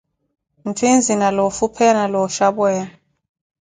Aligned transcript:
Ntthi 0.69 0.87
nzina 0.99 1.27
loofupheya 1.37 1.91
na 1.97 2.05
looxhapweya. 2.13 2.85